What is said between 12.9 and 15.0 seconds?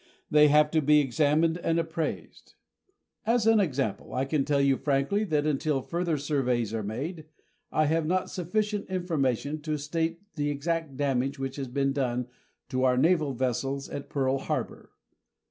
naval vessels at Pearl Harbor.